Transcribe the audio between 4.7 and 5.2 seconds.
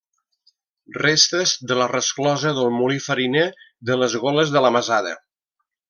Masada.